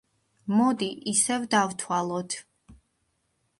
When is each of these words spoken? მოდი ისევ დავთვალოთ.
მოდი 0.59 0.87
ისევ 1.11 1.45
დავთვალოთ. 1.53 2.41